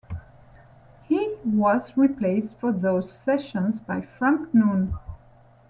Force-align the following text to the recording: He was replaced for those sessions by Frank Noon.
He 1.03 1.35
was 1.45 1.95
replaced 1.95 2.53
for 2.59 2.71
those 2.71 3.11
sessions 3.11 3.79
by 3.81 4.01
Frank 4.01 4.51
Noon. 4.51 4.95